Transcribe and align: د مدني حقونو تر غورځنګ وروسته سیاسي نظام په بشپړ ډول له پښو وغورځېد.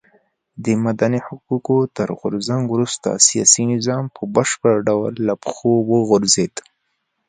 د 0.65 0.65
مدني 0.85 1.19
حقونو 1.25 1.83
تر 1.97 2.07
غورځنګ 2.19 2.63
وروسته 2.73 3.09
سیاسي 3.27 3.63
نظام 3.73 4.03
په 4.15 4.21
بشپړ 4.35 4.75
ډول 4.87 5.13
له 5.27 5.33
پښو 5.43 5.71
وغورځېد. 5.91 6.53